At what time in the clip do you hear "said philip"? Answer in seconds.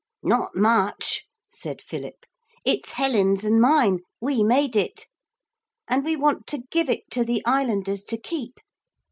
1.51-2.25